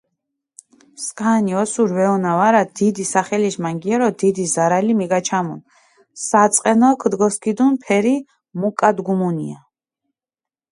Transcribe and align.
სქანი 1.03 1.51
ოსური 1.61 1.93
ვეჸონა 1.97 2.31
ვარა, 2.39 2.61
დიდი 2.79 3.03
სახელიშ 3.13 3.55
მანგიორო 3.63 4.09
დიდი 4.21 4.43
ზარალი 4.53 4.93
მიგაჩამუნ, 4.99 5.59
საწყენო 6.25 6.89
ქჷდგოსქიდუნ 7.01 7.73
ფერი 7.83 8.15
მუკგადგუმუნია. 8.59 9.57